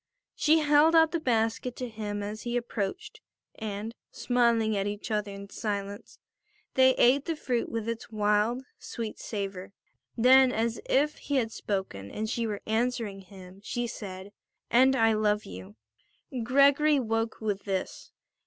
[0.33, 3.21] She held out the basket to him as he approached,
[3.53, 6.17] and, smiling at each other in silence,
[6.73, 9.73] they ate the fruit with its wild, sweet savour.
[10.17, 14.31] Then, as if he had spoken and she were answering him, she said:
[14.71, 15.75] "And I love you."
[16.43, 18.09] Gregory woke with this.